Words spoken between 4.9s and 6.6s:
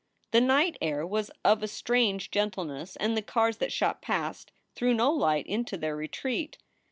no light into their retreat.